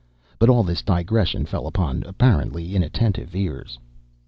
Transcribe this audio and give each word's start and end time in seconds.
But 0.39 0.49
all 0.49 0.63
this 0.63 0.81
digression 0.81 1.45
fell 1.45 1.67
upon 1.67 2.01
apparently 2.07 2.73
inattentive 2.75 3.35
ears. 3.35 3.77